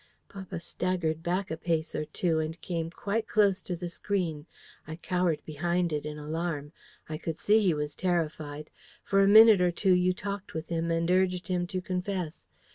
"Papa 0.29 0.59
staggered 0.59 1.21
back 1.21 1.51
a 1.51 1.57
pace 1.57 1.93
or 1.95 2.05
two, 2.05 2.39
and 2.39 2.59
came 2.59 2.89
quite 2.89 3.27
close 3.27 3.61
to 3.61 3.75
the 3.75 3.87
screen. 3.87 4.47
I 4.87 4.95
cowered 4.95 5.45
behind 5.45 5.93
it 5.93 6.07
in 6.07 6.17
alarm. 6.17 6.71
I 7.07 7.19
could 7.19 7.37
see 7.37 7.59
he 7.61 7.75
was 7.75 7.93
terrified. 7.93 8.71
For 9.03 9.21
a 9.21 9.27
minute 9.27 9.61
or 9.61 9.69
two 9.69 9.93
you 9.93 10.11
talked 10.11 10.55
with 10.55 10.69
him, 10.69 10.89
and 10.89 11.11
urged 11.11 11.49
him 11.49 11.67
to 11.67 11.81
confess. 11.81 12.41